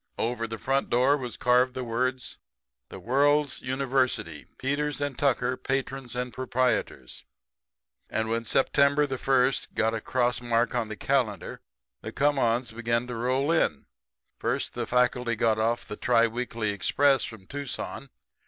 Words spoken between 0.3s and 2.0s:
the front door was carved the